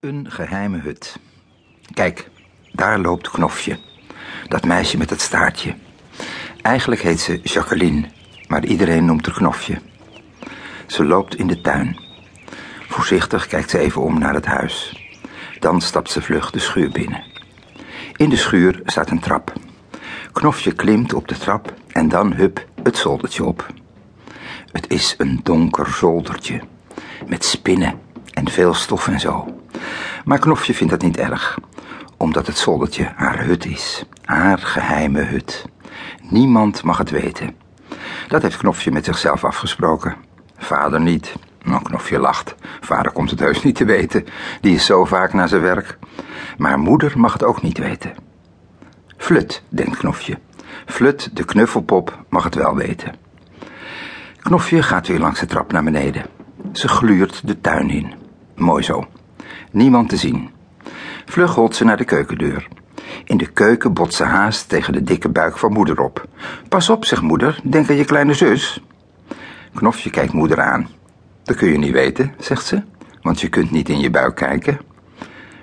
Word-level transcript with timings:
Een 0.00 0.30
geheime 0.30 0.78
hut. 0.78 1.18
Kijk, 1.94 2.30
daar 2.72 2.98
loopt 2.98 3.30
Knofje. 3.30 3.78
Dat 4.48 4.64
meisje 4.64 4.96
met 4.96 5.10
het 5.10 5.20
staartje. 5.20 5.74
Eigenlijk 6.62 7.00
heet 7.00 7.20
ze 7.20 7.40
Jacqueline, 7.42 8.08
maar 8.48 8.64
iedereen 8.64 9.04
noemt 9.04 9.26
haar 9.26 9.34
Knofje. 9.34 9.80
Ze 10.86 11.04
loopt 11.04 11.34
in 11.34 11.46
de 11.46 11.60
tuin. 11.60 12.00
Voorzichtig 12.88 13.46
kijkt 13.46 13.70
ze 13.70 13.78
even 13.78 14.02
om 14.02 14.18
naar 14.18 14.34
het 14.34 14.46
huis. 14.46 15.06
Dan 15.60 15.80
stapt 15.80 16.10
ze 16.10 16.22
vlug 16.22 16.50
de 16.50 16.58
schuur 16.58 16.90
binnen. 16.90 17.24
In 18.16 18.28
de 18.28 18.36
schuur 18.36 18.80
staat 18.84 19.10
een 19.10 19.20
trap. 19.20 19.52
Knofje 20.32 20.72
klimt 20.72 21.14
op 21.14 21.28
de 21.28 21.38
trap 21.38 21.74
en 21.88 22.08
dan 22.08 22.32
hup 22.32 22.66
het 22.82 22.96
zoldertje 22.96 23.44
op. 23.44 23.66
Het 24.72 24.90
is 24.90 25.14
een 25.18 25.40
donker 25.42 25.86
zoldertje 25.86 26.60
met 27.26 27.44
spinnen 27.44 28.00
en 28.32 28.48
veel 28.48 28.74
stof 28.74 29.08
en 29.08 29.20
zo. 29.20 29.58
Maar 30.28 30.38
Knofje 30.38 30.74
vindt 30.74 30.92
dat 30.92 31.02
niet 31.02 31.16
erg, 31.16 31.58
omdat 32.16 32.46
het 32.46 32.58
zoldertje 32.58 33.12
haar 33.16 33.44
hut 33.44 33.66
is, 33.66 34.04
haar 34.24 34.58
geheime 34.58 35.22
hut. 35.22 35.64
Niemand 36.22 36.82
mag 36.82 36.98
het 36.98 37.10
weten. 37.10 37.56
Dat 38.28 38.42
heeft 38.42 38.56
Knofje 38.56 38.90
met 38.90 39.04
zichzelf 39.04 39.44
afgesproken. 39.44 40.16
Vader 40.56 41.00
niet. 41.00 41.34
Nou, 41.62 41.82
Knofje 41.82 42.18
lacht. 42.18 42.54
Vader 42.80 43.12
komt 43.12 43.30
het 43.30 43.40
heus 43.40 43.62
niet 43.62 43.74
te 43.74 43.84
weten. 43.84 44.24
Die 44.60 44.74
is 44.74 44.86
zo 44.86 45.04
vaak 45.04 45.32
naar 45.32 45.48
zijn 45.48 45.62
werk. 45.62 45.98
Maar 46.58 46.78
moeder 46.78 47.18
mag 47.18 47.32
het 47.32 47.44
ook 47.44 47.62
niet 47.62 47.78
weten. 47.78 48.12
Flut, 49.16 49.62
denkt 49.68 49.96
Knofje. 49.96 50.38
Flut, 50.86 51.36
de 51.36 51.44
knuffelpop, 51.44 52.24
mag 52.28 52.44
het 52.44 52.54
wel 52.54 52.76
weten. 52.76 53.14
Knofje 54.40 54.82
gaat 54.82 55.06
weer 55.06 55.18
langs 55.18 55.40
de 55.40 55.46
trap 55.46 55.72
naar 55.72 55.84
beneden. 55.84 56.26
Ze 56.72 56.88
gluurt 56.88 57.46
de 57.46 57.60
tuin 57.60 57.90
in. 57.90 58.14
Mooi 58.54 58.82
zo. 58.82 59.06
Niemand 59.70 60.08
te 60.08 60.16
zien. 60.16 60.50
Vlug 61.26 61.54
holt 61.54 61.76
ze 61.76 61.84
naar 61.84 61.96
de 61.96 62.04
keukendeur. 62.04 62.68
In 63.24 63.36
de 63.36 63.46
keuken 63.46 63.92
botst 63.92 64.16
ze 64.16 64.24
haast 64.24 64.68
tegen 64.68 64.92
de 64.92 65.02
dikke 65.02 65.28
buik 65.28 65.58
van 65.58 65.72
moeder 65.72 66.00
op. 66.00 66.28
Pas 66.68 66.88
op, 66.88 67.04
zegt 67.04 67.22
moeder, 67.22 67.60
denk 67.62 67.90
aan 67.90 67.96
je 67.96 68.04
kleine 68.04 68.34
zus. 68.34 68.82
Knofje 69.74 70.10
kijkt 70.10 70.32
moeder 70.32 70.60
aan. 70.60 70.88
Dat 71.42 71.56
kun 71.56 71.68
je 71.68 71.78
niet 71.78 71.92
weten, 71.92 72.34
zegt 72.38 72.66
ze, 72.66 72.82
want 73.22 73.40
je 73.40 73.48
kunt 73.48 73.70
niet 73.70 73.88
in 73.88 74.00
je 74.00 74.10
buik 74.10 74.34
kijken. 74.34 74.78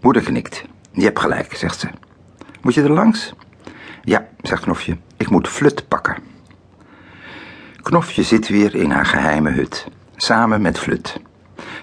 Moeder 0.00 0.22
knikt. 0.22 0.64
Je 0.92 1.04
hebt 1.04 1.20
gelijk, 1.20 1.54
zegt 1.54 1.78
ze. 1.78 1.88
Moet 2.62 2.74
je 2.74 2.82
er 2.82 2.92
langs? 2.92 3.34
Ja, 4.02 4.26
zegt 4.42 4.62
Knofje, 4.62 4.96
ik 5.16 5.30
moet 5.30 5.48
Flut 5.48 5.88
pakken. 5.88 6.16
Knofje 7.82 8.22
zit 8.22 8.48
weer 8.48 8.74
in 8.74 8.90
haar 8.90 9.06
geheime 9.06 9.50
hut, 9.50 9.86
samen 10.16 10.62
met 10.62 10.78
Flut. 10.78 11.20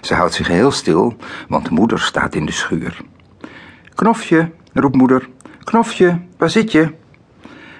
Ze 0.04 0.14
houdt 0.14 0.34
zich 0.34 0.48
heel 0.48 0.70
stil, 0.70 1.16
want 1.48 1.70
moeder 1.70 2.00
staat 2.00 2.34
in 2.34 2.46
de 2.46 2.52
schuur. 2.52 3.00
Knofje, 3.94 4.50
roept 4.72 4.96
moeder. 4.96 5.28
Knofje, 5.62 6.20
waar 6.36 6.50
zit 6.50 6.72
je? 6.72 6.94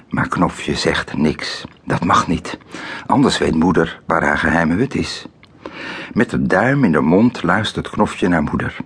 Maar 0.08 0.28
Knofje 0.28 0.75
zegt 0.75 1.17
niks. 1.17 1.64
Dat 1.84 2.05
mag 2.05 2.27
niet. 2.27 2.58
Anders 3.06 3.39
weet 3.39 3.55
moeder 3.55 4.00
waar 4.06 4.22
haar 4.22 4.39
geheime 4.39 4.75
hut 4.75 4.95
is. 4.95 5.27
Met 6.12 6.30
de 6.30 6.42
duim 6.42 6.84
in 6.84 6.92
de 6.92 7.00
mond 7.00 7.42
luistert 7.42 7.91
Knofje 7.91 8.28
naar 8.28 8.42
moeder. 8.42 8.77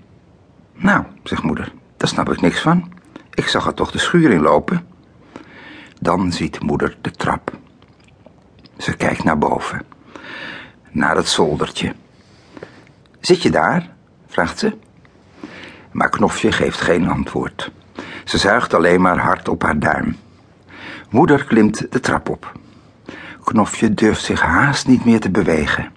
Nou, 0.74 1.04
zegt 1.22 1.42
moeder, 1.42 1.72
daar 1.96 2.08
snap 2.08 2.30
ik 2.30 2.40
niks 2.40 2.60
van. 2.60 2.92
Ik 3.34 3.48
zag 3.48 3.66
er 3.66 3.74
toch 3.74 3.90
de 3.90 3.98
schuur 3.98 4.30
in 4.30 4.40
lopen. 4.40 4.86
Dan 6.00 6.32
ziet 6.32 6.62
moeder 6.62 6.96
de 7.00 7.10
trap. 7.10 7.56
Ze 8.76 8.96
kijkt 8.96 9.24
naar 9.24 9.38
boven. 9.38 9.82
Naar 10.90 11.16
het 11.16 11.28
zoldertje. 11.28 11.94
Zit 13.28 13.42
je 13.42 13.50
daar? 13.50 13.88
vraagt 14.26 14.58
ze. 14.58 14.72
Maar 15.92 16.08
Knofje 16.08 16.52
geeft 16.52 16.80
geen 16.80 17.08
antwoord. 17.08 17.70
Ze 18.24 18.38
zuigt 18.38 18.74
alleen 18.74 19.00
maar 19.00 19.18
hard 19.18 19.48
op 19.48 19.62
haar 19.62 19.78
duim. 19.78 20.16
Moeder 21.10 21.44
klimt 21.44 21.92
de 21.92 22.00
trap 22.00 22.28
op. 22.28 22.52
Knofje 23.44 23.94
durft 23.94 24.24
zich 24.24 24.40
haast 24.40 24.86
niet 24.86 25.04
meer 25.04 25.20
te 25.20 25.30
bewegen. 25.30 25.92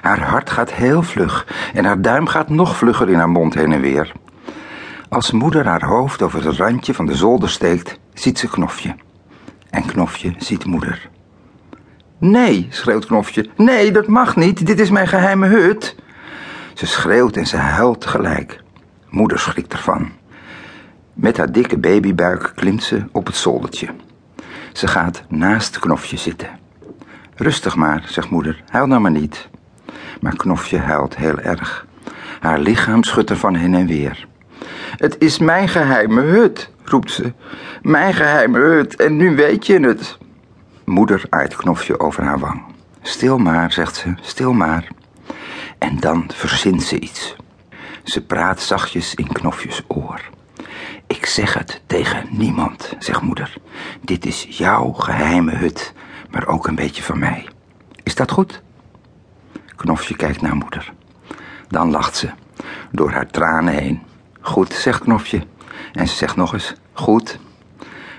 Haar 0.00 0.20
hart 0.20 0.50
gaat 0.50 0.72
heel 0.72 1.02
vlug 1.02 1.46
en 1.74 1.84
haar 1.84 2.02
duim 2.02 2.26
gaat 2.26 2.48
nog 2.48 2.76
vlugger 2.76 3.08
in 3.08 3.18
haar 3.18 3.30
mond 3.30 3.54
heen 3.54 3.72
en 3.72 3.80
weer. 3.80 4.12
Als 5.08 5.30
moeder 5.30 5.66
haar 5.66 5.84
hoofd 5.84 6.22
over 6.22 6.44
het 6.44 6.56
randje 6.56 6.94
van 6.94 7.06
de 7.06 7.14
zolder 7.14 7.50
steekt, 7.50 7.98
ziet 8.14 8.38
ze 8.38 8.48
Knofje. 8.48 8.94
En 9.70 9.86
Knofje 9.86 10.34
ziet 10.38 10.64
moeder. 10.64 11.08
Nee, 12.18 12.66
schreeuwt 12.70 13.06
Knofje. 13.06 13.48
Nee, 13.56 13.92
dat 13.92 14.06
mag 14.06 14.36
niet. 14.36 14.66
Dit 14.66 14.80
is 14.80 14.90
mijn 14.90 15.08
geheime 15.08 15.46
hut. 15.46 15.96
Ze 16.80 16.86
schreeuwt 16.86 17.36
en 17.36 17.46
ze 17.46 17.56
huilt 17.56 18.00
tegelijk. 18.00 18.62
Moeder 19.08 19.38
schrikt 19.38 19.72
ervan. 19.72 20.10
Met 21.12 21.36
haar 21.36 21.52
dikke 21.52 21.78
babybuik 21.78 22.52
klimt 22.54 22.82
ze 22.82 23.02
op 23.12 23.26
het 23.26 23.36
zoldertje. 23.36 23.88
Ze 24.72 24.86
gaat 24.86 25.22
naast 25.28 25.78
Knofje 25.78 26.16
zitten. 26.16 26.48
Rustig 27.34 27.76
maar, 27.76 28.04
zegt 28.06 28.30
moeder, 28.30 28.62
huil 28.68 28.86
nou 28.86 29.00
maar 29.00 29.10
niet. 29.10 29.48
Maar 30.20 30.36
Knofje 30.36 30.78
huilt 30.78 31.16
heel 31.16 31.38
erg. 31.38 31.86
Haar 32.40 32.58
lichaam 32.58 33.02
schudt 33.02 33.30
ervan 33.30 33.54
heen 33.54 33.74
en 33.74 33.86
weer. 33.86 34.26
Het 34.96 35.16
is 35.18 35.38
mijn 35.38 35.68
geheime 35.68 36.20
hut, 36.20 36.70
roept 36.84 37.10
ze. 37.10 37.32
Mijn 37.82 38.14
geheime 38.14 38.58
hut, 38.58 38.96
en 38.96 39.16
nu 39.16 39.36
weet 39.36 39.66
je 39.66 39.80
het. 39.80 40.18
Moeder 40.84 41.22
aait 41.28 41.56
Knofje 41.56 42.00
over 42.00 42.22
haar 42.22 42.38
wang. 42.38 42.62
Stil 43.02 43.38
maar, 43.38 43.72
zegt 43.72 43.96
ze, 43.96 44.14
stil 44.20 44.52
maar. 44.52 44.88
En 45.80 45.96
dan 46.00 46.30
verzint 46.34 46.82
ze 46.82 47.00
iets. 47.00 47.36
Ze 48.04 48.24
praat 48.24 48.60
zachtjes 48.60 49.14
in 49.14 49.32
Knofjes 49.32 49.82
oor. 49.86 50.20
Ik 51.06 51.26
zeg 51.26 51.54
het 51.54 51.82
tegen 51.86 52.26
niemand, 52.30 52.96
zegt 52.98 53.20
moeder. 53.20 53.54
Dit 54.00 54.26
is 54.26 54.46
jouw 54.48 54.92
geheime 54.92 55.54
hut, 55.54 55.92
maar 56.30 56.46
ook 56.46 56.66
een 56.66 56.74
beetje 56.74 57.02
van 57.02 57.18
mij. 57.18 57.48
Is 58.02 58.14
dat 58.14 58.30
goed? 58.30 58.62
Knofje 59.76 60.16
kijkt 60.16 60.40
naar 60.40 60.56
moeder. 60.56 60.92
Dan 61.68 61.90
lacht 61.90 62.16
ze, 62.16 62.30
door 62.90 63.10
haar 63.10 63.30
tranen 63.30 63.74
heen. 63.74 64.02
Goed, 64.40 64.72
zegt 64.72 65.00
Knofje. 65.00 65.42
En 65.92 66.08
ze 66.08 66.14
zegt 66.14 66.36
nog 66.36 66.52
eens, 66.52 66.74
goed. 66.92 67.38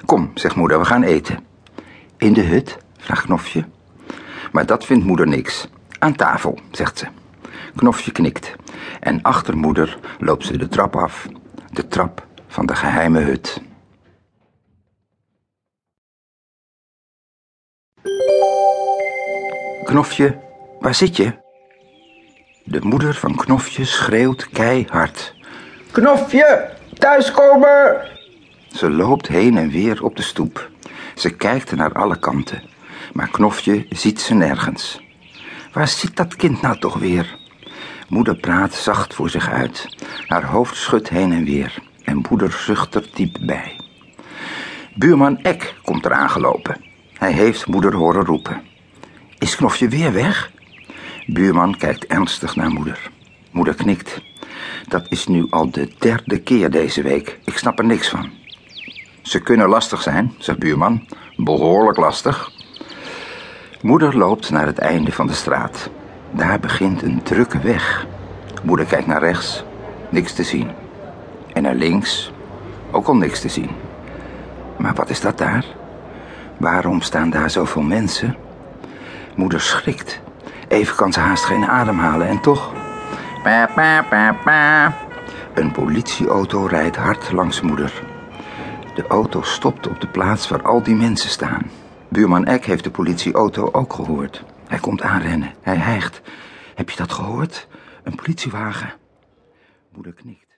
Kom, 0.06 0.32
zegt 0.34 0.56
moeder, 0.56 0.80
we 0.80 0.86
gaan 0.86 1.04
eten. 1.04 1.40
In 2.18 2.34
de 2.34 2.44
hut? 2.44 2.78
vraagt 2.98 3.26
Knofje. 3.26 3.66
Maar 4.52 4.66
dat 4.66 4.86
vindt 4.86 5.06
moeder 5.06 5.28
niks. 5.28 5.68
Aan 6.00 6.16
tafel, 6.16 6.60
zegt 6.72 6.98
ze. 6.98 7.08
Knofje 7.76 8.12
knikt. 8.12 8.56
En 9.00 9.22
achter 9.22 9.58
moeder 9.58 10.00
loopt 10.20 10.46
ze 10.46 10.58
de 10.58 10.68
trap 10.68 10.96
af. 10.96 11.28
De 11.72 11.88
trap 11.88 12.28
van 12.48 12.66
de 12.66 12.76
geheime 12.76 13.20
hut. 13.20 13.62
Knofje, 19.84 20.40
waar 20.80 20.96
zit 20.96 21.18
je? 21.18 21.34
De 22.64 22.80
moeder 22.82 23.14
van 23.14 23.36
Knofje 23.36 23.86
schreeuwt 23.86 24.50
keihard. 24.50 25.36
Knofje, 25.92 26.70
thuiskomen! 26.94 28.10
Ze 28.68 28.90
loopt 28.90 29.28
heen 29.28 29.58
en 29.58 29.70
weer 29.70 30.04
op 30.04 30.16
de 30.16 30.22
stoep. 30.22 30.70
Ze 31.16 31.30
kijkt 31.30 31.76
naar 31.76 31.94
alle 31.94 32.20
kanten, 32.20 32.64
maar 33.14 33.30
Knofje 33.30 33.86
ziet 33.90 34.22
ze 34.22 34.34
nergens. 34.34 35.02
Waar 35.74 35.88
zit 35.88 36.16
dat 36.16 36.36
kind 36.36 36.62
nou 36.62 36.80
toch 36.80 36.98
weer? 36.98 37.40
Moeder 38.08 38.36
praat 38.36 38.74
zacht 38.74 39.14
voor 39.14 39.30
zich 39.30 39.50
uit. 39.50 39.96
Haar 40.28 40.46
hoofd 40.46 40.76
schudt 40.76 41.10
heen 41.10 41.32
en 41.32 41.44
weer 41.44 41.74
en 42.04 42.26
moeder 42.30 42.52
zucht 42.52 42.96
er 42.96 43.06
diep 43.14 43.38
bij. 43.42 43.76
Buurman 44.96 45.38
Ek 45.42 45.76
komt 45.84 46.06
er 46.06 46.14
aangelopen. 46.14 46.78
Hij 47.18 47.32
heeft 47.32 47.68
moeder 47.68 47.96
horen 47.96 48.26
roepen. 48.26 48.62
Is 49.40 49.56
Knofje 49.56 49.88
weer 49.88 50.14
weg? 50.14 50.52
Buurman 51.26 51.78
kijkt 51.78 52.06
ernstig 52.06 52.56
naar 52.56 52.72
moeder. 52.72 53.12
Moeder 53.52 53.74
knikt. 53.74 54.22
Dat 54.88 55.06
is 55.10 55.28
nu 55.28 55.48
al 55.50 55.72
de 55.72 55.92
derde 56.00 56.40
keer 56.40 56.70
deze 56.70 57.02
week. 57.02 57.40
Ik 57.46 57.58
snap 57.58 57.80
er 57.80 57.86
niks 57.86 58.10
van. 58.10 58.30
Ze 59.22 59.40
kunnen 59.40 59.70
lastig 59.70 60.02
zijn, 60.02 60.34
zegt 60.38 60.60
buurman. 60.60 61.08
Behoorlijk 61.36 61.98
lastig. 61.98 62.52
Moeder 63.82 64.18
loopt 64.18 64.50
naar 64.50 64.66
het 64.66 64.78
einde 64.78 65.12
van 65.12 65.28
de 65.28 65.34
straat. 65.34 65.90
Daar 66.32 66.60
begint 66.60 67.02
een 67.02 67.24
drukke 67.24 67.60
weg. 67.60 68.06
Moeder 68.64 68.86
kijkt 68.86 69.08
naar 69.08 69.20
rechts. 69.20 69.64
Niks 70.10 70.34
te 70.34 70.44
zien. 70.44 70.70
En 71.54 71.62
naar 71.62 71.76
links. 71.76 72.32
Ook 72.92 73.08
al 73.08 73.16
niks 73.16 73.40
te 73.40 73.50
zien. 73.50 73.70
Maar 74.78 74.94
wat 74.94 75.10
is 75.10 75.22
dat 75.22 75.38
daar? 75.38 75.66
Waarom 76.58 77.02
staan 77.02 77.30
daar 77.30 77.50
zoveel 77.50 77.82
mensen? 77.82 78.36
Moeder 79.36 79.62
schrikt. 79.62 80.22
Even 80.68 80.96
kan 80.96 81.14
ze 81.14 81.20
haast 81.20 81.44
geen 81.44 81.66
adem 81.66 82.00
halen 82.00 82.28
en 82.28 82.42
toch... 82.42 82.74
Pa, 83.44 83.70
pa, 83.76 84.06
pa, 84.10 84.36
pa. 84.44 84.94
Een 85.54 85.72
politieauto 85.72 86.66
rijdt 86.66 86.96
hard 86.96 87.32
langs 87.32 87.62
moeder. 87.62 88.04
De 88.96 89.08
auto 89.08 89.42
stopt 89.42 89.88
op 89.88 90.02
de 90.02 90.08
plaats 90.08 90.48
waar 90.48 90.62
al 90.62 90.84
die 90.84 90.96
mensen 90.96 91.30
staan. 91.30 91.70
Buurman 92.08 92.46
Eck 92.46 92.66
heeft 92.66 92.84
de 92.84 92.92
politieauto 92.92 93.70
ook 93.72 93.94
gehoord. 93.94 94.44
Hij 94.72 94.80
komt 94.80 95.02
aanrennen. 95.02 95.54
Hij 95.62 95.76
hijgt. 95.76 96.22
Heb 96.76 96.90
je 96.90 96.98
dat 96.98 97.12
gehoord? 97.12 97.68
Een 98.04 98.16
politiewagen. 98.16 98.94
Moeder 99.94 100.14
knikt. 100.14 100.41